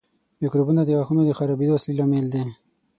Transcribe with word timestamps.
میکروبونه 0.41 0.81
د 0.83 0.89
غاښونو 0.97 1.21
د 1.25 1.31
خرابېدو 1.39 1.77
اصلي 1.77 1.93
لامل 1.99 2.25
دي. 2.33 2.43